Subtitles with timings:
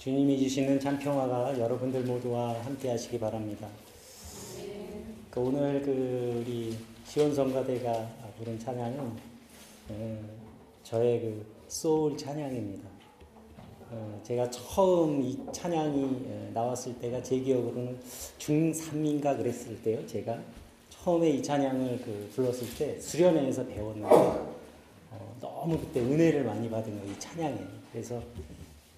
[0.00, 3.68] 주님이 주시는 참 평화가 여러분들 모두와 함께 하시기 바랍니다.
[5.30, 6.74] 그 오늘 그 우리
[7.04, 8.08] 시원성가대가
[8.38, 8.98] 부른 찬양은
[9.90, 10.20] 어,
[10.84, 12.88] 저의 그 소울 찬양입니다.
[13.90, 17.98] 어, 제가 처음 이 찬양이 어, 나왔을 때가 제 기억으로는
[18.38, 20.06] 중3인가 그랬을 때요.
[20.06, 20.38] 제가
[20.88, 27.12] 처음에 이 찬양을 그 불렀을 때 수련회에서 배웠는데 어, 너무 그때 은혜를 많이 받은 거예요.
[27.12, 27.58] 이 찬양에.
[27.92, 28.22] 그래서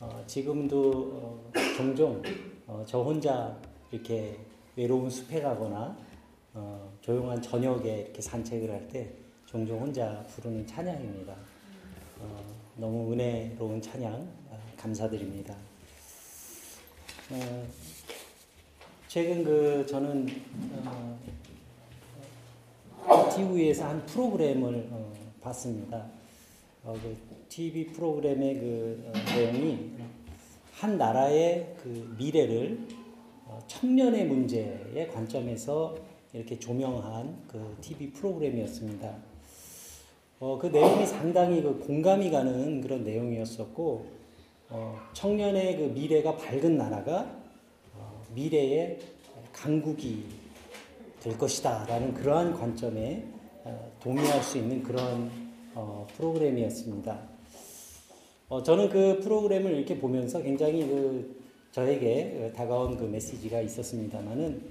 [0.02, 2.20] 어, 지금도 어, 종종
[2.66, 3.56] 어, 저 혼자
[3.92, 4.36] 이렇게
[4.74, 5.96] 외로운 숲에 가거나
[6.54, 9.12] 어, 조용한 저녁에 이렇게 산책을 할 때
[9.46, 11.32] 종종 혼자 부르는 찬양입니다.
[12.18, 12.44] 어,
[12.76, 14.12] 너무 은혜로운 찬양
[14.50, 15.54] 어, 감사드립니다.
[19.06, 20.26] 최근 그 저는
[23.36, 24.90] TV에서 한 프로그램을
[25.40, 26.04] 봤습니다.
[26.82, 27.16] 그
[27.52, 29.90] TV 프로그램의 그 어, 내용이
[30.72, 32.88] 한 나라의 그 미래를
[33.44, 35.94] 어, 청년의 문제의 관점에서
[36.32, 39.14] 이렇게 조명한 그 TV 프로그램이었습니다.
[40.40, 44.06] 어, 그 내용이 상당히 그 공감이 가는 그런 내용이었었고,
[44.70, 47.38] 어, 청년의 그 미래가 밝은 나라가
[47.94, 48.98] 어, 미래의
[49.52, 50.24] 강국이
[51.20, 51.84] 될 것이다.
[51.84, 53.26] 라는 그러한 관점에
[53.64, 55.30] 어, 동의할 수 있는 그런
[55.74, 57.31] 어, 프로그램이었습니다.
[58.52, 64.62] 어, 저는 그 프로그램을 이렇게 보면서 굉장히 그 저에게 다가온 그 메시지가 있었습니다만은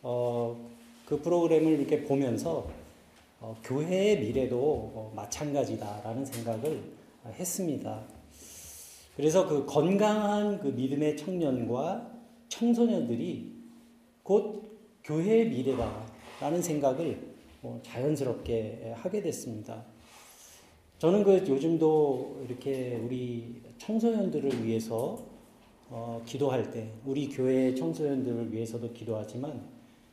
[0.00, 0.56] 어,
[1.04, 2.66] 그 프로그램을 이렇게 보면서
[3.42, 6.80] 어, 교회의 미래도 어, 마찬가지다라는 생각을
[7.26, 8.00] 했습니다.
[9.16, 12.10] 그래서 그 건강한 그 믿음의 청년과
[12.48, 13.52] 청소년들이
[14.22, 14.62] 곧
[15.04, 19.84] 교회의 미래다라는 생각을 뭐 자연스럽게 하게 됐습니다.
[20.98, 25.34] 저는 그 요즘도 이렇게 우리 청소년들을 위해서
[25.90, 29.68] 어, 기도할 때, 우리 교회 청소년들을 위해서도 기도하지만,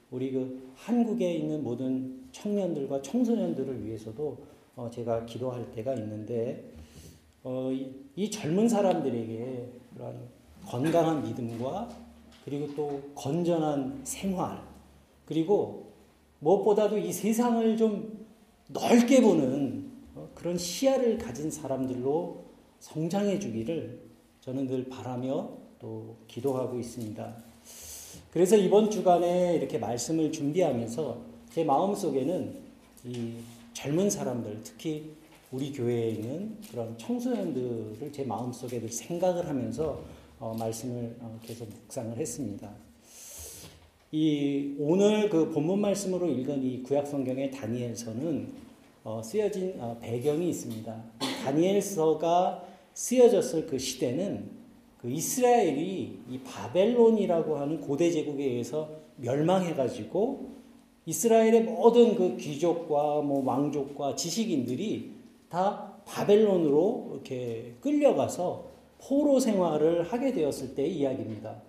[0.10, 4.38] 우리 그 한국에 있는 모든 청년들과 청소년들을 위해서도
[4.76, 6.72] 어, 제가 기도할 때가 있는데,
[7.44, 10.20] 어, 이, 이, 젊은 사람들에게 그런
[10.66, 11.90] 건강한 믿음과
[12.46, 14.62] 그리고 또 건전한 생활,
[15.26, 15.92] 그리고
[16.40, 18.26] 무엇보다도 이 세상을 좀
[18.68, 19.81] 넓게 보는
[20.42, 22.44] 그런 시야를 가진 사람들로
[22.80, 24.00] 성장해 주기를
[24.40, 27.36] 저는 늘 바라며 또 기도하고 있습니다.
[28.32, 32.56] 그래서 이번 주간에 이렇게 말씀을 준비하면서 제 마음 속에는
[33.06, 33.36] 이
[33.74, 35.12] 젊은 사람들, 특히
[35.52, 40.02] 우리 교회에 있는 그런 청소년들을 제 마음 속에 늘 생각을 하면서
[40.40, 42.68] 어, 말씀을 어, 계속 묵상을 했습니다.
[44.12, 48.71] 이 오늘 그 본문 말씀으로 읽은 이 구약 성경의 다니엘서는 어,
[49.24, 51.04] 쓰여진 어, 배경이 있습니다.
[51.44, 52.64] 다니엘서가
[52.94, 54.50] 쓰여졌을 그 시대는
[54.98, 60.52] 그 이스라엘이 이 바벨론이라고 하는 고대 제국에 의해서 멸망해가지고
[61.08, 65.16] 이스라엘의 모든 그 귀족과 뭐 왕족과 지식인들이
[65.50, 68.70] 다 바벨론으로 이렇게 끌려가서
[69.00, 71.60] 포로 생활을 하게 되었을 때의 이야기입니다.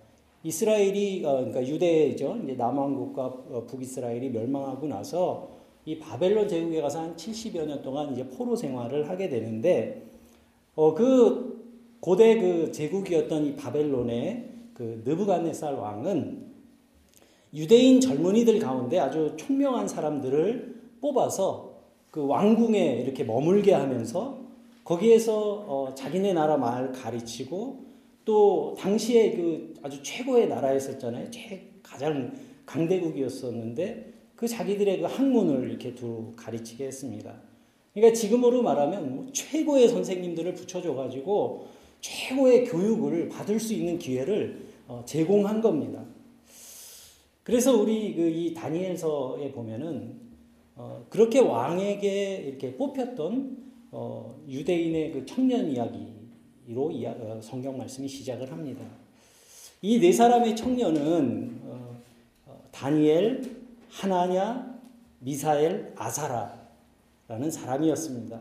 [0.44, 2.40] 이스라엘이 어, 그러니까 유대죠.
[2.44, 5.48] 이제 남왕국과 어, 북이스라엘이 멸망하고 나서
[5.84, 10.02] 이 바벨론 제국에 가서 한 70여 년 동안 이제 포로 생활을 하게 되는데,
[10.74, 11.52] 어, 그
[12.00, 16.52] 고대 그 제국이었던 이 바벨론의 그 느부갓네살 왕은
[17.54, 21.72] 유대인 젊은이들 가운데 아주 총명한 사람들을 뽑아서
[22.10, 24.40] 그 왕궁에 이렇게 머물게 하면서
[24.84, 27.84] 거기에서 어, 자기네 나라 말 가르치고
[28.24, 31.30] 또 당시에 그 아주 최고의 나라였었잖아요.
[31.30, 32.34] 최 가장
[32.66, 34.12] 강대국이었었는데
[34.42, 37.32] 그 자기들의 그 학문을 이렇게 두고 가르치게 했습니다.
[37.94, 41.68] 그러니까 지금으로 말하면 뭐 최고의 선생님들을 붙여줘가지고
[42.00, 44.58] 최고의 교육을 받을 수 있는 기회를
[44.88, 46.04] 어, 제공한 겁니다.
[47.44, 50.16] 그래서 우리 그 이 다니엘서에 보면은
[50.74, 53.58] 어, 그렇게 왕에게 이렇게 뽑혔던
[53.92, 58.84] 어, 유대인의 그 청년 이야기로 이야, 성경 말씀이 시작을 합니다.
[59.82, 61.60] 이 네 사람의 청년은
[62.72, 63.61] 다니엘,
[63.92, 64.80] 하나냐,
[65.20, 68.40] 미사엘, 아사라라는 사람이었습니다.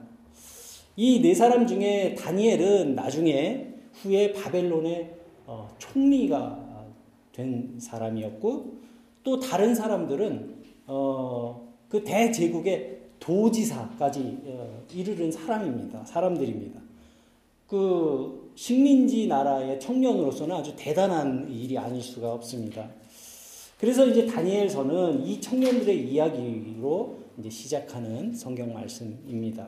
[0.95, 5.15] 이 네 사람 중에 다니엘은 나중에 후에 바벨론의
[5.45, 6.85] 어, 총리가
[7.33, 8.73] 된 사람이었고
[9.23, 10.55] 또 다른 사람들은
[10.87, 16.05] 어, 그 대제국의 도지사까지 어, 이르른 사람입니다.
[16.05, 16.79] 사람들입니다.
[17.67, 22.89] 그 식민지 나라의 청년으로서는 아주 대단한 일이 아닐 수가 없습니다.
[23.81, 29.67] 그래서 이제 다니엘서는 이 청년들의 이야기로 이제 시작하는 성경 말씀입니다.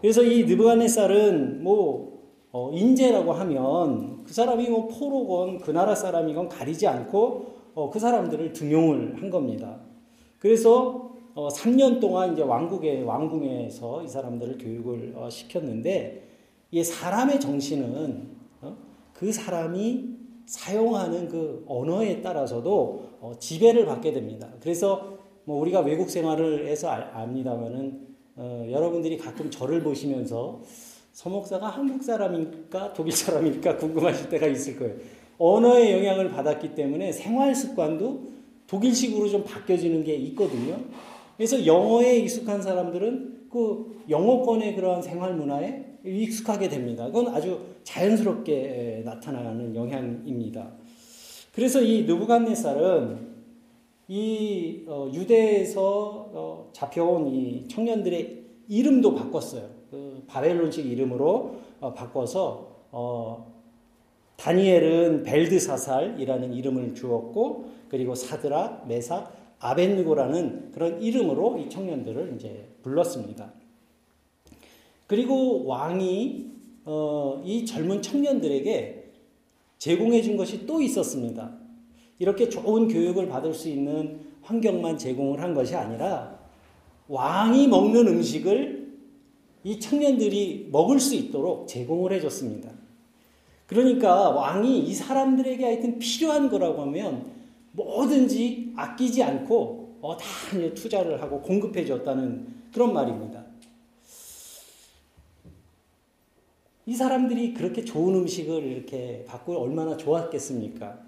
[0.00, 2.20] 그래서 이 느부갓네살은 뭐
[2.52, 8.52] 어, 인재라고 하면 그 사람이 뭐 포로건 그 나라 사람이건 가리지 않고 어, 그 사람들을
[8.52, 9.80] 등용을 한 겁니다.
[10.38, 16.28] 그래서 어, 3년 동안 이제 왕국의 왕궁에서 이 사람들을 교육을 어, 시켰는데
[16.70, 18.28] 이 사람의 정신은
[18.60, 18.76] 어,
[19.12, 20.09] 그 사람이
[20.50, 24.48] 사용하는 그 언어에 따라서도 어, 지배를 받게 됩니다.
[24.60, 30.60] 그래서 뭐 우리가 외국 생활을 해서 압니다만은 어, 여러분들이 가끔 저를 보시면서
[31.12, 34.96] 서목사가 한국 사람일까 독일 사람일까 궁금하실 때가 있을 거예요.
[35.38, 38.24] 언어의 영향을 받았기 때문에 생활 습관도
[38.66, 40.80] 독일식으로 좀 바뀌어지는 게 있거든요.
[41.36, 47.06] 그래서 영어에 익숙한 사람들은 그 영어권의 그러한 생활 문화에 익숙하게 됩니다.
[47.06, 50.70] 그건 아주 자연스럽게 나타나는 영향입니다.
[51.52, 53.30] 그래서 이 느부갓네살은
[54.08, 59.68] 이 어, 유대에서 어, 잡혀온 이 청년들의 이름도 바꿨어요.
[59.90, 63.52] 그 바벨론식 이름으로 어, 바꿔서 어,
[64.36, 73.52] 다니엘은 벨드사살이라는 이름을 주었고 그리고 사드라, 메삭, 아벤누고라는 그런 이름으로 이 청년들을 이제 불렀습니다.
[75.06, 79.12] 그리고 왕이 어, 이 젊은 청년들에게
[79.78, 81.56] 제공해 준 것이 또 있었습니다.
[82.18, 86.38] 이렇게 좋은 교육을 받을 수 있는 환경만 제공을 한 것이 아니라
[87.08, 88.80] 왕이 먹는 음식을
[89.64, 92.70] 이 청년들이 먹을 수 있도록 제공을 해줬습니다.
[93.66, 97.26] 그러니까 왕이 이 사람들에게 하여튼 필요한 거라고 하면
[97.72, 100.24] 뭐든지 아끼지 않고 어, 다
[100.74, 103.39] 투자를 하고 공급해 줬다는 그런 말입니다.
[106.90, 110.98] 이 사람들이 그렇게 좋은 음식을 이렇게 받고 얼마나 좋았겠습니까?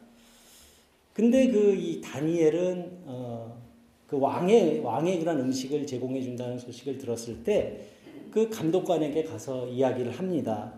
[1.12, 3.61] 근데 그 이 다니엘은 어,
[4.06, 7.88] 그 왕의 왕의 그런 음식을 제공해 준다는 소식을 들었을 때
[8.31, 10.73] 그 감독관에게 가서 이야기를 합니다.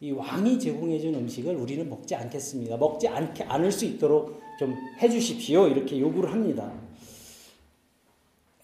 [0.00, 2.76] 이 왕이 제공해 준 음식을 우리는 먹지 않겠습니다.
[2.76, 5.66] 먹지 않게 않을 수 있도록 좀 해주십시오.
[5.66, 6.72] 이렇게 요구를 합니다.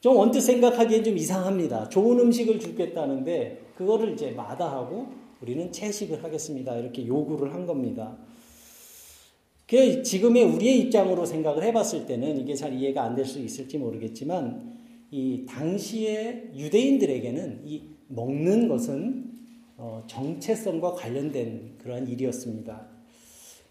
[0.01, 1.89] 좀 언뜻 생각하기엔 좀 이상합니다.
[1.89, 5.07] 좋은 음식을 주겠다는데 그거를 이제 마다하고
[5.43, 6.77] 우리는 채식을 하겠습니다.
[6.77, 8.17] 이렇게 요구를 한 겁니다.
[9.67, 14.75] 그 지금의 우리의 입장으로 생각을 해봤을 때는 이게 잘 이해가 안 될 수 있을지 모르겠지만
[15.11, 19.33] 이 당시의 유대인들에게는 이 먹는 것은
[19.77, 22.87] 어 정체성과 관련된 그러한 일이었습니다.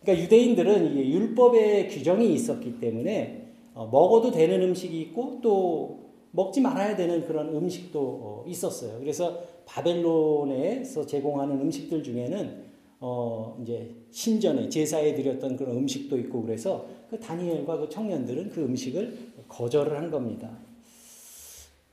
[0.02, 6.03] 그러니까 유대인들은 율법의 규정이 있었기 때문에 어 먹어도 되는 음식이 있고 또
[6.36, 9.00] 먹지 말아야 되는 그런 음식도 어 있었어요.
[9.00, 12.64] 그래서 바벨론에서 제공하는 음식들 중에는
[13.00, 19.18] 어 이제 신전에 제사에 드렸던 그런 음식도 있고 그래서 그 다니엘과 그 청년들은 그 음식을
[19.48, 20.50] 거절을 한 겁니다.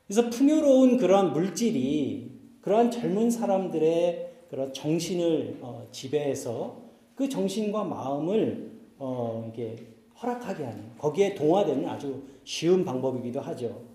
[0.06, 2.30] 그래서 풍요로운 그러한 물질이
[2.62, 6.80] 그러한 젊은 사람들의 그런 정신을 어 지배해서
[7.14, 9.76] 그 정신과 마음을 어 이게
[10.22, 13.89] 허락하게 하는 거기에 동화되는 아주 쉬운 방법이기도 하죠.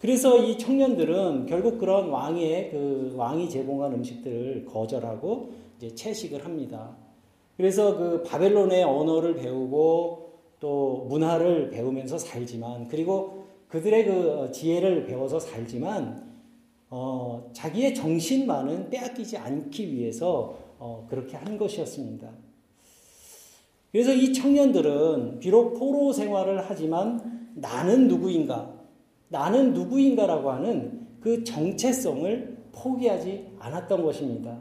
[0.00, 6.96] 그래서 이 청년들은 결국 그런 왕의 그 왕이 제공한 음식들을 거절하고 이제 채식을 합니다.
[7.58, 16.30] 그래서 그 바벨론의 언어를 배우고 또 문화를 배우면서 살지만 그리고 그들의 그 지혜를 배워서 살지만
[16.88, 22.30] 어, 자기의 정신만은 빼앗기지 않기 위해서 어, 그렇게 한 것이었습니다.
[23.92, 28.79] 그래서 이 청년들은 비록 포로 생활을 하지만 나는 누구인가
[29.30, 34.58] 나는 누구인가라고 하는 그 정체성을 포기하지 않았던 것입니다.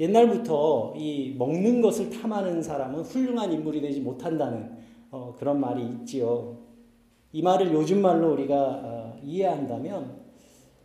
[0.00, 4.70] 옛날부터 이 먹는 것을 탐하는 사람은 훌륭한 인물이 되지 못한다는
[5.10, 6.56] 어, 그런 말이 있지요.
[7.32, 10.16] 이 말을 요즘 말로 우리가 어, 이해한다면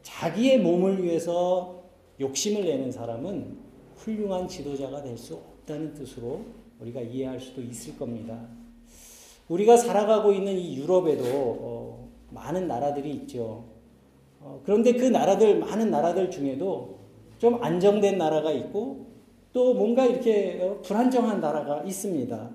[0.02, 1.84] 자기의 몸을 위해서
[2.20, 3.58] 욕심을 내는 사람은
[3.96, 6.42] 훌륭한 지도자가 될 수 없다는 뜻으로
[6.82, 8.48] 우리가 이해할 수도 있을 겁니다.
[9.48, 13.66] 우리가 살아가고 있는 이 유럽에도 어, 많은 나라들이 있죠.
[14.40, 17.00] 어, 그런데 그 나라들, 많은 나라들 중에도
[17.38, 19.08] 좀 안정된 나라가 있고
[19.54, 22.50] 또 뭔가 이렇게 어, 불안정한 나라가 있습니다.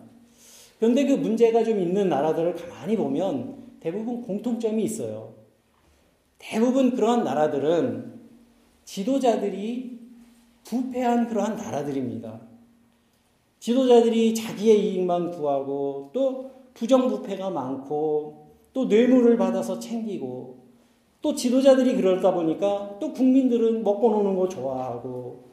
[0.78, 5.34] 그런데 그 문제가 좀 있는 나라들을 가만히 보면 대부분 공통점이 있어요.
[6.38, 8.20] 대부분 그러한 나라들은
[8.84, 10.00] 지도자들이
[10.64, 12.40] 부패한 그러한 나라들입니다.
[13.60, 18.41] 지도자들이 자기의 이익만 구하고 또 부정부패가 많고
[18.72, 20.62] 또 뇌물을 받아서 챙기고
[21.20, 25.44] 또 지도자들이 그럴까 보니까 또 국민들은 먹고 노는 거 좋아하고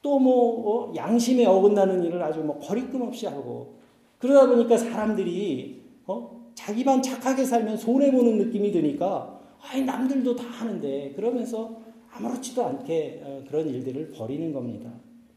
[0.00, 3.78] 또뭐 어, 양심에 어긋나는 일을 아주 뭐 거리낌 없이 하고
[4.18, 6.50] 그러다 보니까 사람들이 어?
[6.54, 11.76] 자기만 착하게 살면 손해 보는 느낌이 드니까 아이 남들도 다 하는데 그러면서
[12.10, 14.90] 아무렇지도 않게 어, 그런 일들을 벌이는 겁니다.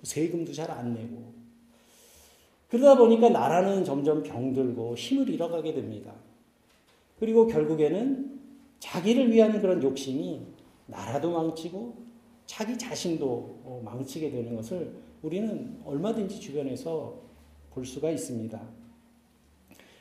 [0.04, 1.32] 세금도 잘 안 내고.
[2.70, 6.14] 그러다 보니까 나라는 점점 병들고 힘을 잃어가게 됩니다.
[7.22, 8.40] 그리고 결국에는
[8.80, 10.42] 자기를 위한 그런 욕심이
[10.88, 11.94] 나라도 망치고
[12.48, 13.28] 자기 자신도
[13.64, 17.22] 어, 망치게 되는 것을 우리는 얼마든지 주변에서
[17.70, 18.60] 볼 수가 있습니다.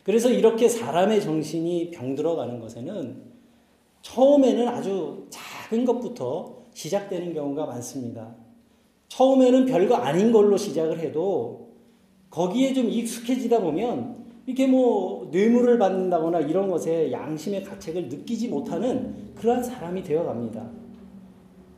[0.03, 3.23] 그래서 이렇게 사람의 정신이 병들어 가는 것에는
[4.01, 8.35] 처음에는 아주 작은 것부터 시작되는 경우가 많습니다.
[9.09, 11.75] 처음에는 별거 아닌 걸로 시작을 해도
[12.31, 14.20] 거기에 좀 익숙해지다 보면
[14.51, 20.69] 이렇게 뭐 뇌물을 받는다거나 이런 것에 양심의 가책을 느끼지 못하는 그러한 사람이 되어 갑니다.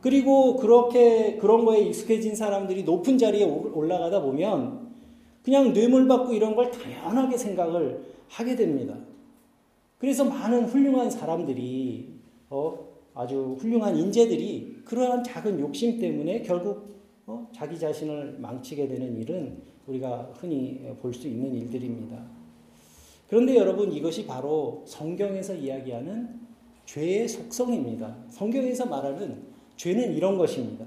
[0.01, 4.91] 그리고 그렇게 그런 거에 익숙해진 사람들이 높은 자리에 올라가다 보면
[5.43, 8.97] 그냥 뇌물 받고 이런 걸 당연하게 생각을 하게 됩니다.
[9.99, 12.09] 그래서 많은 훌륭한 사람들이
[12.49, 12.75] 어,
[13.13, 16.91] 아주 훌륭한 인재들이 그러한 작은 욕심 때문에 결국
[17.27, 22.42] 어, 자기 자신을 망치게 되는 일은 우리가 흔히 볼 수 있는 일들입니다.
[23.33, 26.39] 그런데 여러분 이것이 바로 성경에서 이야기하는
[26.85, 28.15] 죄의 속성입니다.
[28.29, 29.41] 성경에서 말하는
[29.75, 30.85] 죄는 이런 것입니다.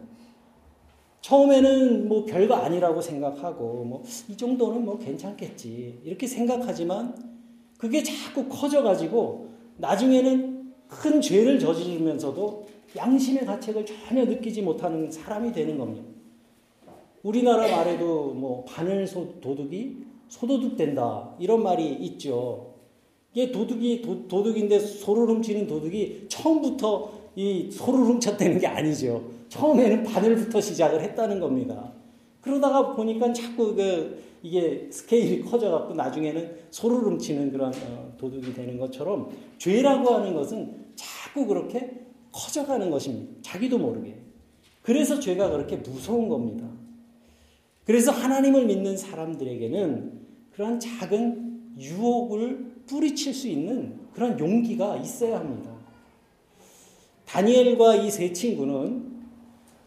[1.22, 7.16] 처음에는 뭐 별거 아니라고 생각하고 뭐 이 정도는 뭐 괜찮겠지 이렇게 생각하지만
[7.78, 9.48] 그게 자꾸 커져가지고
[9.78, 12.64] 나중에는 큰 죄를 저지르면서도
[12.96, 16.06] 양심의 가책을 전혀 느끼지 못하는 사람이 되는 겁니다.
[17.24, 22.74] 우리나라 말에도 뭐 바늘 소, 도둑이 소도둑 된다 이런 말이 있죠.
[23.32, 29.22] 이게 도둑이 도, 도둑인데 소를 훔치는 도둑이 처음부터 이 소를 훔쳤다는 게 아니죠.
[29.48, 31.92] 처음에는 바늘부터 시작을 했다는 겁니다.
[32.40, 39.28] 그러다가 보니까 자꾸 그 이게 스케일이 커져갖고 나중에는 소를 훔치는 그런 어, 도둑이 되는 것처럼
[39.58, 43.32] 죄라고 하는 것은 자꾸 그렇게 커져가는 것입니다.
[43.42, 44.16] 자기도 모르게.
[44.82, 46.68] 그래서 죄가 그렇게 무서운 겁니다.
[47.86, 50.12] 그래서 하나님을 믿는 사람들에게는
[50.52, 55.70] 그러한 작은 유혹을 뿌리칠 수 있는 그런 용기가 있어야 합니다.
[57.26, 59.14] 다니엘과 이 세 친구는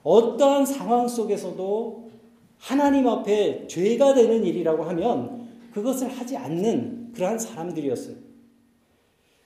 [0.03, 2.09] 어떠한 상황 속에서도
[2.57, 8.15] 하나님 앞에 죄가 되는 일이라고 하면 그것을 하지 않는 그러한 사람들이었어요.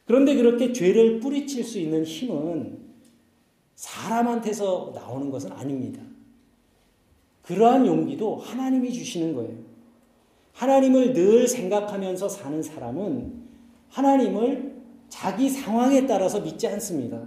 [0.05, 2.77] 그런데 그렇게 죄를 뿌리칠 수 있는 힘은
[3.75, 6.01] 사람한테서 나오는 것은 아닙니다.
[7.43, 9.53] 그러한 용기도 하나님이 주시는 거예요.
[10.53, 13.33] 하나님을 늘 생각하면서 사는 사람은
[13.89, 14.73] 하나님을
[15.09, 17.21] 자기 상황에 따라서 믿지 않습니다.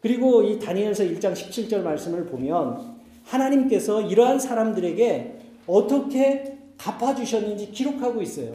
[0.00, 8.52] 그리고 이 다니엘서 1장 17절 말씀을 보면 하나님께서 이러한 사람들에게 어떻게 갚아주셨는지 기록하고 있어요.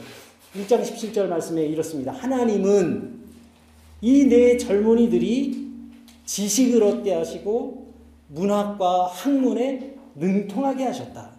[0.55, 2.11] 1장 17절 말씀에 이렇습니다.
[2.11, 3.19] 하나님은
[4.01, 5.69] 이네 젊은이들이
[6.25, 7.93] 지식을 얻게 하시고
[8.27, 11.31] 문학과 학문에 능통하게 하셨다.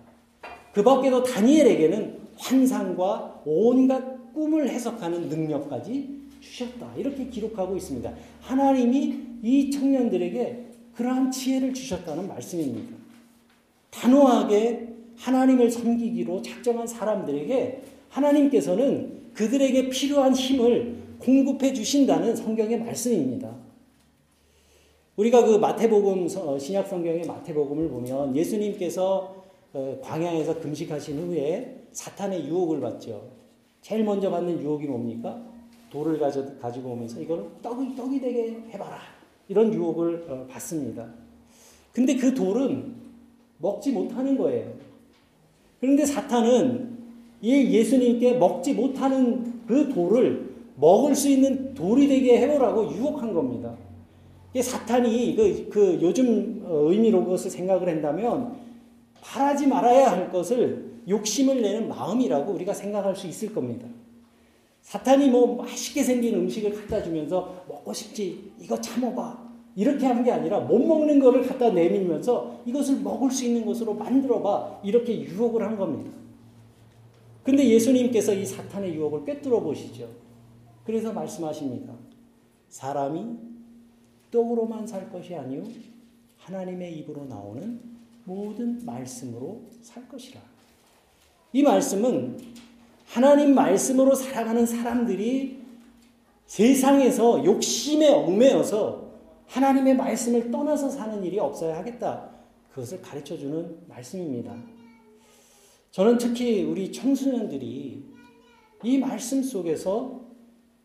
[0.73, 6.95] 그 밖에도 다니엘에게는 환상과 온갖 꿈을 해석하는 능력까지 주셨다.
[6.97, 8.13] 이렇게 기록하고 있습니다.
[8.41, 12.97] 하나님이 이 청년들에게 그러한 지혜를 주셨다는 말씀입니다.
[13.91, 23.55] 단호하게 하나님을 섬기기로 작정한 사람들에게 하나님께서는 그들에게 필요한 힘을 공급해 주신다는 성경의 말씀입니다.
[25.21, 29.37] 우리가 그 마태복음 어, 신약 성경의 마태복음을 보면 예수님께서
[29.75, 33.29] 어, 광야에서 금식하신 후에 사탄의 유혹을 받죠.
[33.83, 35.43] 제일 먼저 받는 유혹이 뭡니까?
[35.91, 38.99] 돌을 가져, 가지고 오면서 이걸 떡이, 떡이 되게 해봐라.
[39.49, 41.07] 이런 유혹을 어, 받습니다.
[41.93, 42.95] 근데 그 돌은
[43.59, 44.73] 먹지 못하는 거예요.
[45.81, 46.99] 그런데 사탄은
[47.43, 53.77] 이 예수님께 먹지 못하는 그 돌을 먹을 수 있는 돌이 되게 해보라고 유혹한 겁니다.
[54.59, 58.57] 사탄이 그, 그 요즘 의미로 그것을 생각을 한다면
[59.21, 63.87] 바라지 말아야 할 것을 욕심을 내는 마음이라고 우리가 생각할 수 있을 겁니다.
[64.83, 70.61] 사탄이 뭐 맛있게 생긴 음식을 갖다 주면서 먹고 싶지 이거 참아봐 이렇게 하는 게 아니라
[70.61, 76.11] 못 먹는 거를 갖다 내밀면서 이것을 먹을 수 있는 것으로 만들어봐 이렇게 유혹을 한 겁니다.
[77.45, 80.09] 근데 예수님께서 이 사탄의 유혹을 꿰뚫어 보시죠.
[80.85, 81.95] 그래서 말씀하십니다.
[82.69, 83.50] 사람이
[84.31, 85.65] 떡으로만 살 것이 아니요
[86.39, 87.81] 하나님의 입으로 나오는
[88.25, 90.41] 모든 말씀으로 살 것이라.
[91.53, 92.39] 이 말씀은
[93.07, 95.61] 하나님 말씀으로 살아가는 사람들이
[96.47, 99.11] 세상에서 욕심에 얽매여서
[99.47, 102.31] 하나님의 말씀을 떠나서 사는 일이 없어야 하겠다.
[102.71, 104.57] 그것을 가르쳐 주는 말씀입니다.
[105.91, 108.05] 저는 특히 우리 청소년들이
[108.85, 110.21] 이 말씀 속에서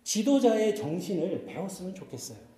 [0.03, 2.54] 지도자의 정신을 배웠으면 좋겠어요.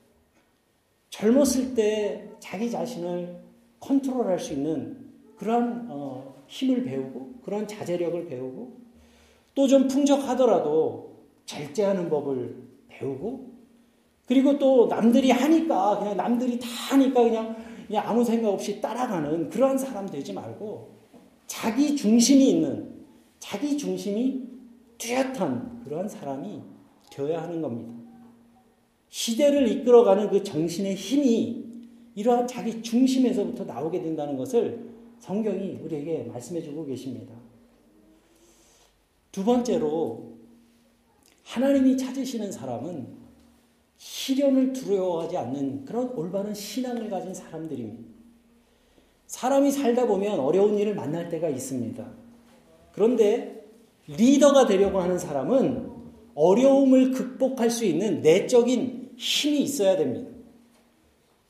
[1.18, 3.42] 젊었을 때 자기 자신을
[3.80, 4.98] 컨트롤할 수 있는
[5.36, 8.78] 그러한 어, 힘을 배우고 그런 자제력을 배우고
[9.56, 12.56] 또 좀 풍족하더라도 절제하는 법을
[12.88, 13.48] 배우고
[14.28, 17.56] 그리고 또 남들이 하니까 그냥 남들이 다 하니까 그냥
[17.88, 20.98] 그냥 아무 생각 없이 따라가는 그러한 사람 되지 말고
[21.48, 22.94] 자기 중심이 있는
[23.40, 24.48] 자기 중심이
[25.00, 26.62] 뚜렷한 그런 사람이
[27.12, 27.97] 되어야 하는 겁니다.
[29.18, 31.66] 시대를 이끌어가는 그 정신의 힘이
[32.14, 37.34] 이러한 자기 중심에서부터 나오게 된다는 것을 성경이 우리에게 말씀해 주고 계십니다.
[39.32, 40.38] 두 번째로
[41.42, 43.08] 하나님이 찾으시는 사람은
[43.98, 48.08] 시련을 두려워하지 않는 그런 올바른 신앙을 가진 사람들입니다.
[49.26, 52.08] 사람이 살다 보면 어려운 일을 만날 때가 있습니다.
[52.92, 53.66] 그런데
[54.10, 55.90] 리더가 되려고 하는 사람은
[56.36, 60.32] 어려움을 극복할 수 있는 내적인 힘이 있어야 됩니다.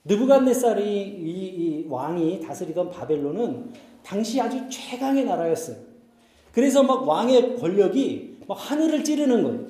[0.06, 5.76] 느부갓네살이 이, 이 왕이 다스리던 바벨론은 당시 아주 최강의 나라였어요.
[6.54, 9.68] 그래서 막 왕의 권력이 막 하늘을 찌르는 거예요.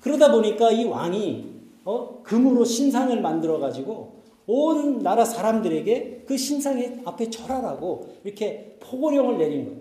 [0.00, 2.22] 그러다 보니까 이 왕이 어?
[2.22, 9.80] 금으로 신상을 만들어 가지고 온 나라 사람들에게 그 신상 앞에 절하라고 이렇게 포고령을 내린 거예요.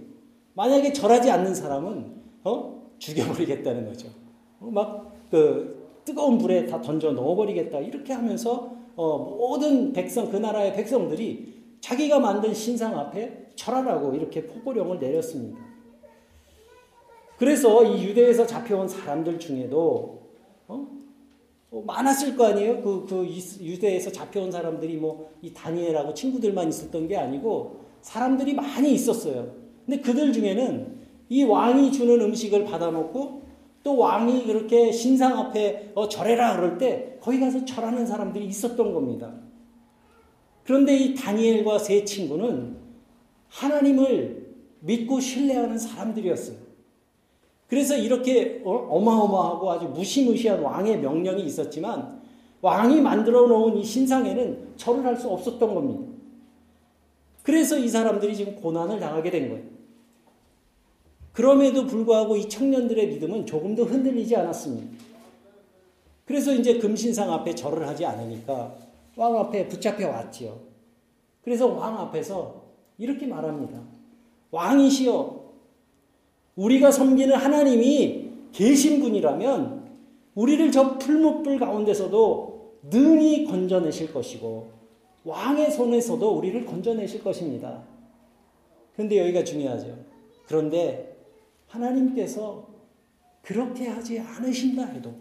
[0.56, 2.90] 만약에 절하지 않는 사람은 어?
[2.98, 4.08] 죽여버리겠다는 거죠.
[4.60, 4.70] 어?
[4.72, 5.73] 막그
[6.06, 12.54] 뜨거운 불에 다 던져 넣어버리겠다 이렇게 하면서 어, 모든 백성 그 나라의 백성들이 자기가 만든
[12.54, 15.60] 신상 앞에 절하라고 이렇게 포고령을 내렸습니다.
[17.38, 20.22] 그래서 이 유대에서 잡혀온 사람들 중에도
[20.68, 20.88] 어?
[21.72, 22.82] 어, 많았을 거 아니에요.
[22.82, 23.28] 그, 그
[23.62, 29.52] 유대에서 잡혀온 사람들이 뭐 이 다니엘하고 친구들만 있었던 게 아니고 사람들이 많이 있었어요.
[29.86, 33.43] 근데 그들 중에는 이 왕이 주는 음식을 받아놓고
[33.84, 39.34] 또 왕이 그렇게 신상 앞에 어, 절해라 그럴 때 거기 가서 절하는 사람들이 있었던 겁니다.
[40.64, 42.78] 그런데 이 다니엘과 세 친구는
[43.50, 46.58] 하나님을 믿고 신뢰하는 사람들이었어요.
[47.68, 52.22] 그래서 이렇게 어, 어마어마하고 아주 무시무시한 왕의 명령이 있었지만
[52.62, 56.14] 왕이 만들어 놓은 이 신상에는 절을 할 수 없었던 겁니다.
[57.44, 59.73] 그래서 이 사람들이 지금 고난을 당하게 된 거예요.
[61.34, 65.04] 그럼에도 불구하고 이 청년들의 믿음은 조금도 흔들리지 않았습니다.
[66.26, 68.76] 그래서 이제 금신상 앞에 절을 하지 않으니까
[69.18, 70.58] 왕 앞에 붙잡혀 왔지요.
[71.44, 72.64] 그래서 왕 앞에서
[72.98, 73.82] 이렇게 말합니다.
[74.52, 75.44] 왕이시여,
[76.56, 79.84] 우리가 섬기는 하나님이 계신 분이라면
[80.36, 84.72] 우리를 저 풀무불 가운데서도 능히 건져내실 것이고
[85.26, 87.84] 왕의 손에서도 우리를 건져내실 것입니다.
[88.94, 89.98] 그런데 여기가 중요하죠.
[90.48, 91.13] 그런데
[91.74, 92.68] 하나님께서
[93.42, 95.14] 그렇게 하지 않으신다 해도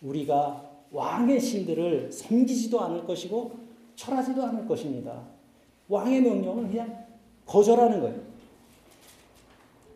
[0.00, 3.52] 우리가 왕의 신들을 섬기지도 않을 것이고
[3.96, 5.22] 철하지도 않을 것입니다.
[5.88, 7.04] 왕의 명령을 그냥
[7.46, 8.20] 거절하는 거예요.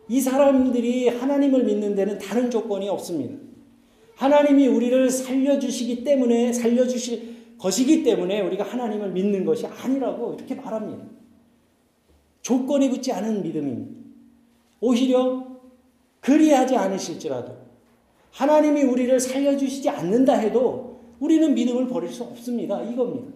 [0.09, 3.35] 이 사람들이 하나님을 믿는 데는 다른 조건이 없습니다.
[4.15, 11.05] 하나님이 우리를 살려주시기 때문에, 살려주실 것이기 때문에 우리가 하나님을 믿는 것이 아니라고 이렇게 말합니다.
[12.41, 13.96] 조건이 붙지 않은 믿음입니다.
[14.79, 15.47] 오히려
[16.21, 17.55] 그리하지 않으실지라도
[18.31, 22.83] 하나님이 우리를 살려주시지 않는다 해도 우리는 믿음을 버릴 수 없습니다.
[22.83, 23.35] 이겁니다.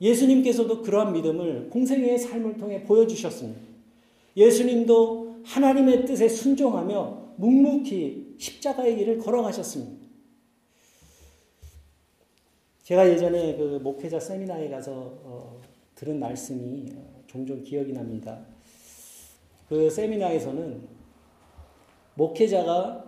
[0.00, 3.60] 예수님께서도 그러한 믿음을 공생의 삶을 통해 보여주셨습니다.
[4.36, 10.06] 예수님도 하나님의 뜻에 순종하며 묵묵히 십자가의 길을 걸어가셨습니다.
[12.82, 15.60] 제가 예전에 그 목회자 세미나에 가서 어,
[15.94, 18.46] 들은 말씀이 어, 종종 기억이 납니다.
[19.68, 20.80] 그 세미나에서는
[22.14, 23.04] 목회자가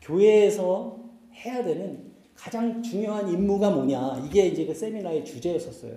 [0.00, 0.98] 교회에서
[1.34, 4.22] 해야 되는 가장 중요한 임무가 뭐냐.
[4.26, 5.92] 이게 이제 그 세미나의 주제였었어요.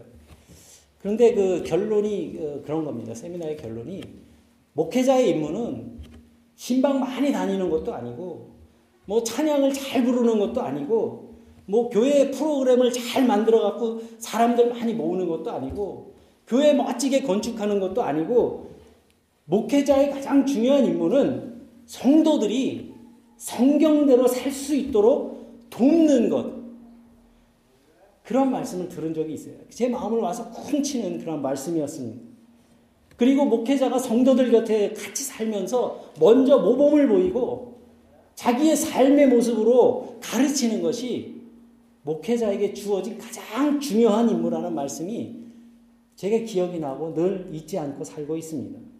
[0.99, 3.13] 그런데 그 결론이 어, 그런 겁니다.
[3.13, 4.01] 세미나의 결론이
[4.73, 5.99] 목회자의 임무는
[6.55, 8.51] 신방 많이 다니는 것도 아니고
[9.05, 11.31] 뭐 찬양을 잘 부르는 것도 아니고
[11.65, 16.13] 뭐 교회 프로그램을 잘 만들어 갖고 사람들 많이 모으는 것도 아니고
[16.47, 18.71] 교회 멋지게 건축하는 것도 아니고
[19.51, 22.93] 목회자의 가장 중요한 임무는 성도들이
[23.35, 26.61] 성경대로 살 수 있도록 돕는 것.
[28.23, 29.55] 그런 말씀을 들은 적이 있어요.
[29.69, 32.21] 제 마음을 와서 쿵 치는 그런 말씀이었습니다.
[33.17, 37.81] 그리고 목회자가 성도들 곁에 같이 살면서 먼저 모범을 보이고
[38.35, 41.41] 자기의 삶의 모습으로 가르치는 것이
[42.03, 45.41] 목회자에게 주어진 가장 중요한 임무라는 말씀이
[46.15, 48.90] 제가 기억이 나고 늘 잊지 않고 살고 있습니다.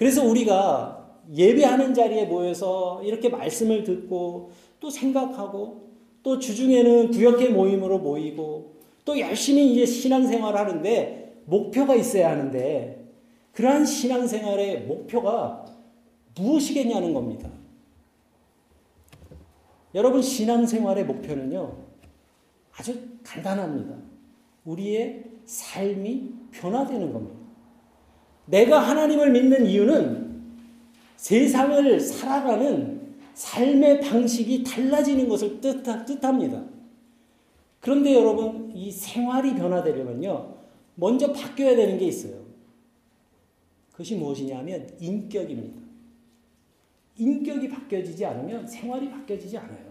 [0.00, 5.90] 그래서 우리가 예배하는 자리에 모여서 이렇게 말씀을 듣고 또 생각하고
[6.22, 13.12] 또 주중에는 구역회 모임으로 모이고 또 열심히 이제 신앙생활을 하는데 목표가 있어야 하는데
[13.52, 15.66] 그러한 신앙생활의 목표가
[16.34, 17.50] 무엇이겠냐는 겁니다.
[19.94, 21.76] 여러분 신앙생활의 목표는요
[22.74, 23.96] 아주 간단합니다.
[24.64, 27.39] 우리의 삶이 변화되는 겁니다.
[28.50, 30.42] 내가 하나님을 믿는 이유는
[31.16, 33.00] 세상을 살아가는
[33.34, 36.64] 삶의 방식이 달라지는 것을 뜻합니다.
[37.78, 40.54] 그런데 여러분, 이 생활이 변화되려면요,
[40.96, 42.34] 먼저 바뀌어야 되는 게 있어요.
[43.92, 45.80] 그것이 무엇이냐면 인격입니다.
[47.16, 49.90] 인격이 바뀌어지지 않으면 생활이 바뀌어지지 않아요.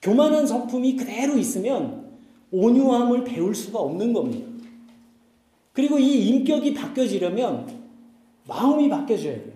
[0.00, 2.18] 교만한 성품이 그대로 있으면
[2.50, 4.51] 온유함을 배울 수가 없는 겁니다.
[5.72, 7.66] 그리고 이 인격이 바뀌어지려면
[8.46, 9.52] 마음이 바뀌어져야 돼요.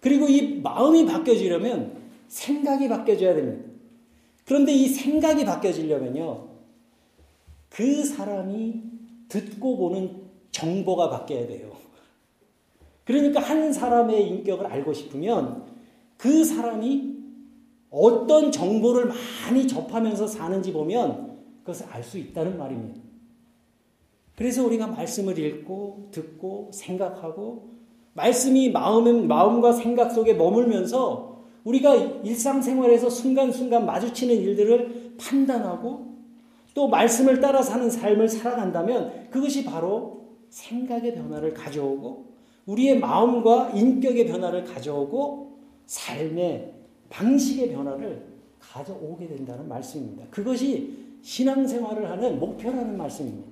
[0.00, 3.68] 그리고 이 마음이 바뀌어지려면 생각이 바뀌어져야 됩니다.
[4.46, 6.48] 그런데 이 생각이 바뀌어지려면요.
[7.68, 8.82] 그 사람이
[9.28, 11.70] 듣고 보는 정보가 바뀌어야 돼요.
[13.04, 15.66] 그러니까 한 사람의 인격을 알고 싶으면
[16.16, 17.18] 그 사람이
[17.90, 23.09] 어떤 정보를 많이 접하면서 사는지 보면 그것을 알 수 있다는 말입니다.
[24.40, 27.74] 그래서 우리가 말씀을 읽고 듣고 생각하고
[28.14, 36.14] 말씀이 마음, 마음과 생각 속에 머물면서 우리가 일상생활에서 순간순간 마주치는 일들을 판단하고
[36.72, 42.32] 또 말씀을 따라 사는 삶을 살아간다면 그것이 바로 생각의 변화를 가져오고
[42.64, 46.72] 우리의 마음과 인격의 변화를 가져오고 삶의
[47.10, 48.24] 방식의 변화를
[48.58, 50.24] 가져오게 된다는 말씀입니다.
[50.30, 53.49] 그것이 신앙생활을 하는 목표라는 말씀입니다.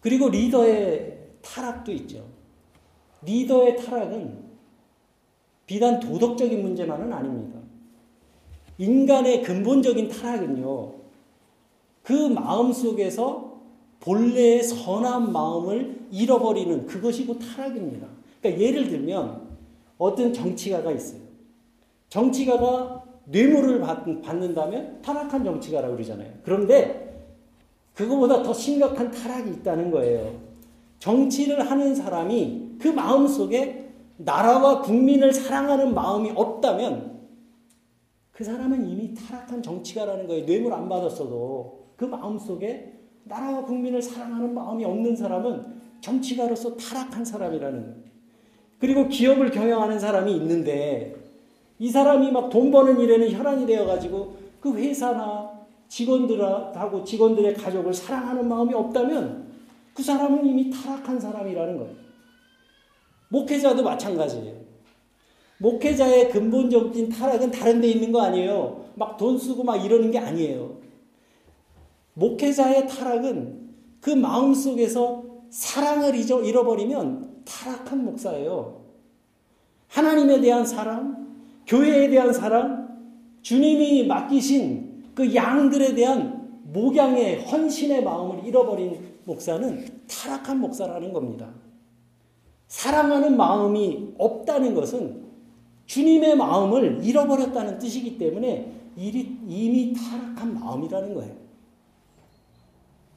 [0.00, 2.24] 그리고 리더의 타락도 있죠.
[3.22, 4.48] 리더의 타락은
[5.66, 7.58] 비단 도덕적인 문제만은 아닙니다.
[8.78, 10.94] 인간의 근본적인 타락은요,
[12.02, 13.60] 그 마음 속에서
[14.00, 18.06] 본래의 선한 마음을 잃어버리는 그것이 곧 타락입니다.
[18.40, 19.48] 그러니까 예를 들면
[19.98, 21.20] 어떤 정치가가 있어요.
[22.08, 24.06] 정치가가 뇌물을 받
[24.38, 26.32] 는다면 타락한 정치가라고 그러잖아요.
[26.44, 27.07] 그런데
[27.98, 30.32] 그거보다 더 심각한 타락이 있다는 거예요.
[31.00, 37.18] 정치를 하는 사람이 그 마음 속에 나라와 국민을 사랑하는 마음이 없다면
[38.30, 40.46] 그 사람은 이미 타락한 정치가라는 거예요.
[40.46, 45.64] 뇌물 안 받았어도 그 마음 속에 나라와 국민을 사랑하는 마음이 없는 사람은
[46.00, 48.08] 정치가로서 타락한 사람이라는 거예요.
[48.78, 51.16] 그리고 기업을 경영하는 사람이 있는데
[51.80, 55.57] 이 사람이 막 돈 버는 일에는 혈안이 되어가지고 그 회사나
[55.88, 59.48] 직원들하고 직원들의 가족을 사랑하는 마음이 없다면
[59.94, 61.94] 그 사람은 이미 타락한 사람이라는 거예요.
[63.30, 64.68] 목회자도 마찬가지예요.
[65.58, 68.84] 목회자의 근본적인 타락은 다른 데 있는 거 아니에요.
[68.94, 70.78] 막 돈 쓰고 막 이러는 게 아니에요.
[72.14, 73.68] 목회자의 타락은
[74.00, 78.84] 그 마음 속에서 사랑을 잃어버리면 타락한 목사예요.
[79.88, 81.26] 하나님에 대한 사랑,
[81.66, 82.88] 교회에 대한 사랑,
[83.42, 84.87] 주님이 맡기신
[85.18, 91.52] 그 양들에 대한 목양의 헌신의 마음을 잃어버린 목사는 타락한 목사라는 겁니다.
[92.68, 95.24] 사랑하는 마음이 없다는 것은
[95.86, 101.36] 주님의 마음을 잃어버렸다는 뜻이기 때문에 이미 타락한 마음이라는 거예요.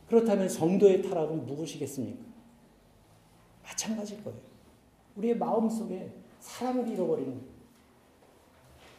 [0.08, 2.20] 그렇다면 성도의 타락은 무엇이겠습니까?
[3.62, 4.40] 마찬가지일 거예요.
[5.18, 7.52] 우리의 마음 속에 사랑을 잃어버리는 거예요.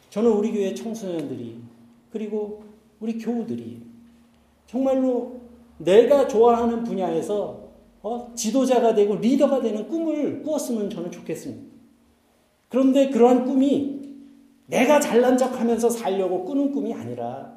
[0.09, 1.59] 저는 우리 교회 청소년들이
[2.09, 2.62] 그리고
[3.03, 3.81] 우리 교우들이
[4.65, 5.41] 정말로
[5.77, 7.61] 내가 좋아하는 분야에서
[8.01, 11.73] 어, 지도자가 되고 리더가 되는 꿈을 꾸었으면 저는 좋겠습니다.
[12.69, 14.15] 그런데 그러한 꿈이
[14.67, 17.53] 내가 잘난 척 하면서 살려고 꾸는 꿈이 아니라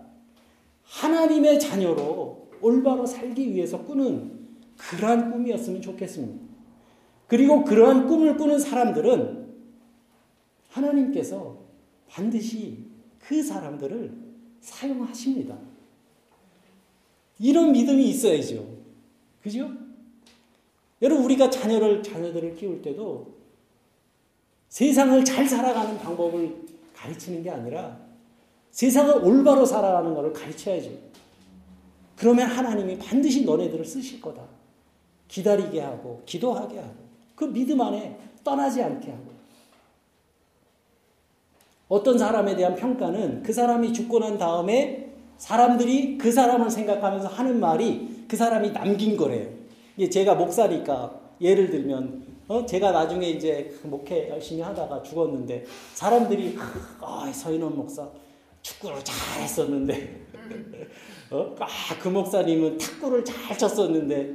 [0.83, 6.45] 하나님의 자녀로 올바로 살기 위해서 꾸는 그러한 꿈이었으면 좋겠습니다.
[7.29, 9.47] 그리고 그러한 꿈을 꾸는 사람들은
[10.71, 11.57] 하나님께서
[12.09, 12.85] 반드시
[13.21, 14.26] 그 사람들을
[14.67, 15.57] 사용하십니다.
[17.39, 18.67] 이런 믿음이 있어야죠.
[19.43, 19.71] 그죠?
[21.01, 23.37] 여러분, 우리가 자녀를, 자녀들을 키울 때도
[24.69, 27.99] 세상을 잘 살아가는 방법을 가르치는 게 아니라
[28.73, 30.91] 세상을 올바로 살아가는 것을 가르쳐야죠.
[32.17, 34.43] 그러면 하나님이 반드시 너네들을 쓰실 거다.
[35.29, 36.95] 기다리게 하고, 기도하게 하고,
[37.35, 39.36] 그 믿음 안에 떠나지 않게 하고.
[41.89, 48.25] 어떤 사람에 대한 평가는 그 사람이 죽고 난 다음에 사람들이 그 사람을 생각하면서 하는 말이
[48.27, 49.49] 그 사람이 남긴 거래요.
[50.11, 56.57] 제가 목사니까 예를 들면 어 제가 나중에 이제 그 목회 열심히 하다가 죽었는데 사람들이
[57.01, 58.09] 아 서인원 목사
[58.67, 60.27] 축구를 잘 했었는데,
[61.31, 61.55] 어?
[61.61, 61.67] 아,
[62.01, 64.35] 그 목사님은 탁구를 잘 쳤었는데,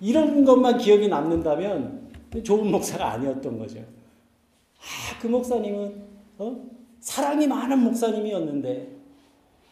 [0.00, 2.08] 이런 것만 기억이 남는다면
[2.44, 3.80] 좋은 목사가 아니었던 거죠.
[3.80, 6.08] 아, 그 목사님은,
[6.38, 6.70] 어?
[7.00, 8.96] 사랑이 많은 목사님이었는데,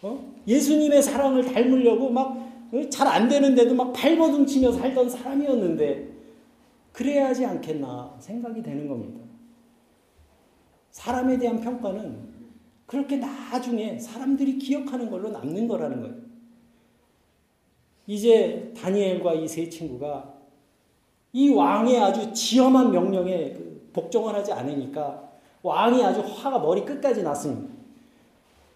[0.03, 0.33] 어?
[0.47, 2.37] 예수님의 사랑을 닮으려고 막
[2.91, 3.29] 잘안 어?
[3.29, 6.17] 되는데도 막 발버둥 치며 살던 사람이었는데,
[6.93, 9.21] 그래야 하지 않겠나 생각이 되는 겁니다.
[10.91, 12.37] 사람에 대한 평가는
[12.87, 16.15] 그렇게 나중에 사람들이 기억하는 걸로 남는 거라는 거예요.
[18.07, 20.37] 이제 다니엘과 이 세 친구가
[21.33, 25.31] 이 왕의 아주 지엄한 명령에 그 복종을 하지 않으니까
[25.63, 27.75] 왕이 아주 화가 머리 끝까지 났습니다.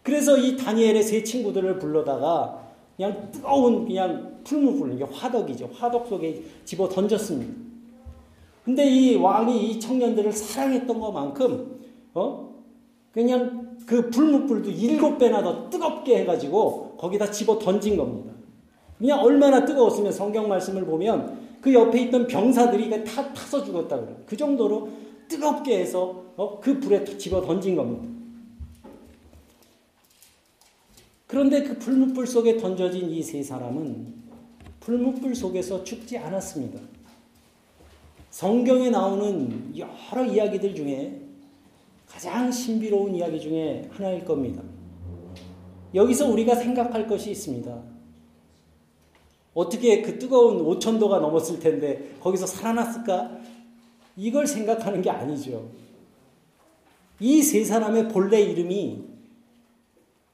[0.02, 5.70] 그래서 이 다니엘의 세 친구들을 불러다가 그냥 뜨거운 그냥 풀무불, 이게 화덕이죠.
[5.72, 7.52] 화덕 속에 집어 던졌습니다.
[8.64, 11.80] 근데 이 왕이 이 청년들을 사랑했던 것만큼,
[12.14, 12.50] 어?
[13.12, 18.32] 그냥 그 불무불도 일곱 배나 더 뜨겁게 해가지고 거기다 집어 던진 겁니다.
[18.98, 24.16] 그냥 얼마나 뜨거웠으면 성경 말씀을 보면 그 옆에 있던 병사들이 타, 타서 죽었다 그래요.
[24.26, 24.88] 그 정도로
[25.26, 26.58] 뜨겁게 해서 어?
[26.58, 28.08] 그 불에 집어 던진 겁니다.
[31.26, 34.14] 그런데 그 불무불 속에 던져진 이 세 사람은
[34.80, 36.80] 불무불 속에서 죽지 않았습니다.
[38.30, 41.20] 성경에 나오는 여러 이야기들 중에
[42.08, 44.62] 가장 신비로운 이야기 중에 하나일 겁니다.
[45.94, 47.82] 여기서 우리가 생각할 것이 있습니다.
[49.52, 53.38] 어떻게 그 뜨거운 5천도가 넘었을 텐데 거기서 살아났을까?
[54.16, 55.68] 이걸 생각하는 게 아니죠.
[57.20, 59.04] 이 세 사람의 본래 이름이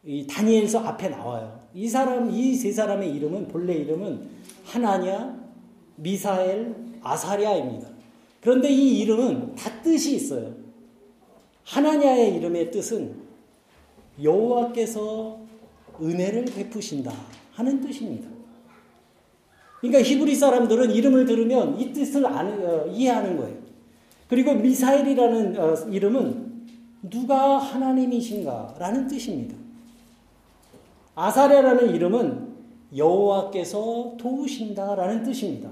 [0.05, 1.61] 이 다니엘서 앞에 나와요.
[1.75, 4.21] 이 사람, 이 세 사람의 이름은 본래 이름은
[4.65, 5.37] 하나냐,
[5.97, 7.89] 미사엘, 아사랴입니다.
[8.41, 10.55] 그런데 이 이름은 다 뜻이 있어요.
[11.65, 13.17] 하나냐의 이름의 뜻은
[14.23, 15.41] 여호와께서
[16.01, 17.13] 은혜를 베푸신다
[17.53, 18.29] 하는 뜻입니다.
[19.81, 23.57] 그러니까 히브리 사람들은 이름을 들으면 이 뜻을 아는, 어, 이해하는 거예요.
[24.29, 26.46] 그리고 미사엘이라는 어, 이름은
[27.03, 29.55] 누가 하나님이신가 라는 뜻입니다.
[31.15, 32.55] 아사랴라는 이름은
[32.97, 35.71] 여호와께서 도우신다라는 뜻입니다.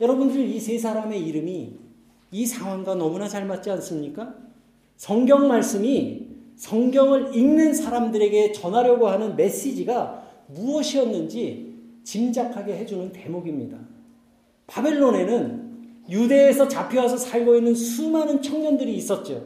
[0.00, 1.76] 여러분들 이 세 사람의 이름이
[2.32, 4.34] 이 상황과 너무나 잘 맞지 않습니까?
[4.96, 11.74] 성경 말씀이 성경을 읽는 사람들에게 전하려고 하는 메시지가 무엇이었는지
[12.04, 13.78] 짐작하게 해주는 대목입니다.
[14.66, 15.72] 바벨론에는
[16.08, 19.44] 유대에서 잡혀와서 살고 있는 수많은 청년들이 있었죠.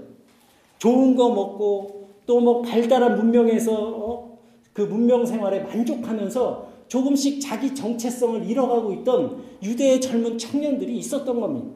[0.78, 4.38] 좋은 거 먹고 또 뭐 발달한 문명에서 어?
[4.72, 11.68] 그 문명 생활에 만족하면서 조금씩 자기 정체성을 잃어가고 있던 유대의 젊은 청년들이 있었던 겁니다.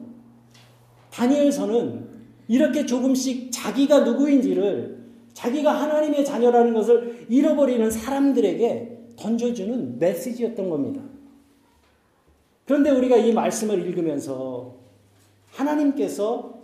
[1.09, 2.09] 다니엘서는
[2.47, 5.01] 이렇게 조금씩 자기가 누구인지를
[5.33, 11.01] 자기가 하나님의 자녀라는 것을 잃어버리는 사람들에게 던져주는 메시지였던 겁니다.
[12.65, 14.75] 그런데 우리가 이 말씀을 읽으면서
[15.51, 16.60] 하나님께서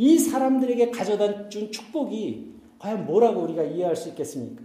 [0.00, 4.62] 이 사람들에게 가져다 준 축복이 과연 뭐라고 우리가 이해할 수 있겠습니까?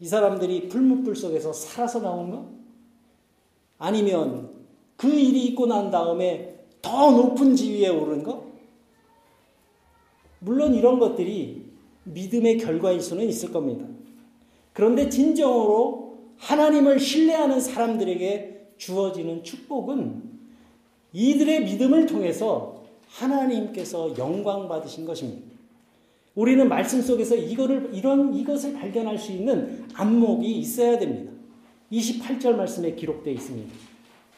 [0.00, 2.44] 이 사람들이 불문불 속에서 살아서 나온 것?
[3.78, 4.50] 아니면
[4.98, 8.44] 그 일이 있고 난 다음에 더 높은 지위에 오른 것?
[10.40, 11.64] 물론 이런 것들이
[12.04, 13.86] 믿음의 결과일 수는 있을 겁니다.
[14.74, 20.22] 그런데 진정으로 하나님을 신뢰하는 사람들에게 주어지는 축복은
[21.14, 22.75] 이들의 믿음을 통해서
[23.08, 25.56] 하나님께서 영광 받으신 것입니다.
[26.34, 31.32] 우리는 말씀 속에서 이거를 이런 이것을 발견할 수 있는 안목이 있어야 됩니다.
[31.90, 33.72] 28절 말씀에 기록되어 있습니다.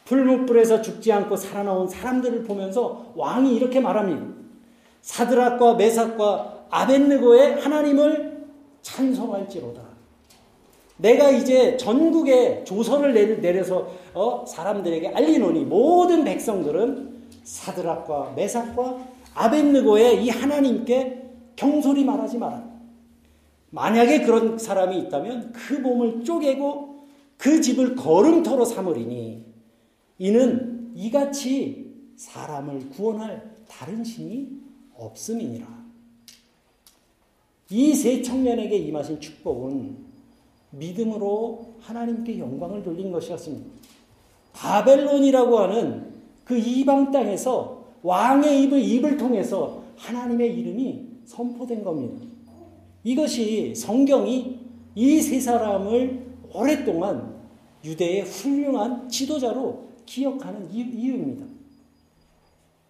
[0.05, 4.25] 풀무불에서 죽지 않고 살아나온 사람들을 보면서 왕이 이렇게 말합니다.
[5.01, 8.47] 사드락과 메삭과 아벤느고의 하나님을
[8.81, 9.81] 찬송할지로다.
[10.97, 21.29] 내가 이제 전국에 조서를 내려서 어, 사람들에게 알리노니 모든 백성들은 사드락과 메삭과 아벤느고의 이 하나님께
[21.55, 22.67] 경솔히 말하지 마라.
[23.71, 29.45] 만약에 그런 사람이 있다면 그 몸을 쪼개고 그 집을 걸음터로 삼으리니
[30.17, 34.49] 이는 이같이 사람을 구원할 다른 신이
[34.95, 35.79] 없음이니라.
[37.71, 39.95] 이 세 청년에게 임하신 축복은
[40.71, 43.69] 믿음으로 하나님께 영광을 돌린 것이었습니다.
[44.53, 46.08] 바벨론이라고 하는
[46.49, 52.25] 그 이방 땅에서 왕의 입을 입을 통해서 하나님의 이름이 선포된 겁니다.
[53.03, 54.59] 이것이 성경이
[54.95, 57.35] 이 세 사람을 오랫동안
[57.85, 61.45] 유대의 훌륭한 지도자로 기억하는 이유입니다.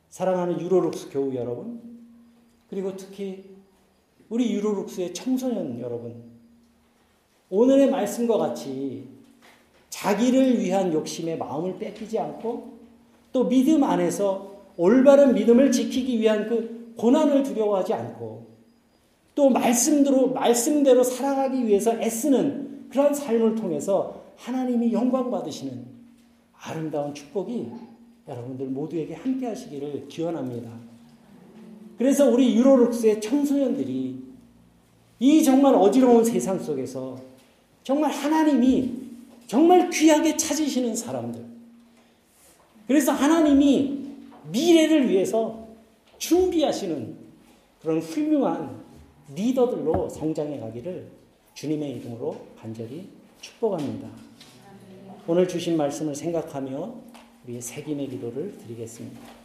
[0.09, 1.81] 사랑하는 유로룩스 교우 여러분,
[2.69, 3.43] 그리고 특히
[4.29, 6.15] 우리 유로룩스의 청소년 여러분,
[7.49, 9.09] 오늘의 말씀과 같이
[9.89, 12.78] 자기를 위한 욕심에 마음을 뺏기지 않고
[13.31, 18.47] 또 믿음 안에서 올바른 믿음을 지키기 위한 그 고난을 두려워하지 않고
[19.35, 25.85] 또 말씀대로 말씀대로 살아가기 위해서 애쓰는 그런 삶을 통해서 하나님이 영광 받으시는
[26.53, 27.67] 아름다운 축복이
[28.27, 30.69] 여러분들 모두에게 함께 하시기를 기원합니다.
[31.97, 34.23] 그래서 우리 유로룩스의 청소년들이
[35.19, 37.17] 이 정말 어지러운 세상 속에서
[37.83, 38.93] 정말 하나님이
[39.47, 41.58] 정말 귀하게 찾으시는 사람들.
[42.89, 43.99] 그래서 하나님이
[44.51, 45.67] 미래를 위해서
[46.17, 47.15] 준비하시는
[47.83, 48.83] 그런 훌륭한
[49.35, 51.07] 리더들로 성장해 가기를
[51.53, 53.07] 주님의 이름으로 간절히
[53.41, 54.09] 축복합니다.
[55.27, 56.95] 오늘 주신 말씀을 생각하며
[57.45, 59.38] 우리의 새김의 기도를 드리겠습니다.